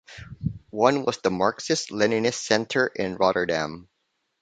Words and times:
One 0.71 1.05
was 1.05 1.17
the 1.19 1.29
Marxist-Leninist 1.29 2.33
Centre 2.43 2.87
in 2.87 3.17
Rotterdam. 3.17 3.87